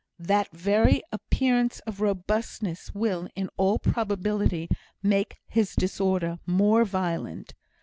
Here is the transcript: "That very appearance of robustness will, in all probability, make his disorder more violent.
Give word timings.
"That 0.17 0.49
very 0.51 1.03
appearance 1.11 1.77
of 1.81 2.01
robustness 2.01 2.91
will, 2.95 3.29
in 3.35 3.51
all 3.55 3.77
probability, 3.77 4.67
make 5.03 5.37
his 5.47 5.75
disorder 5.75 6.39
more 6.47 6.83
violent. 6.85 7.53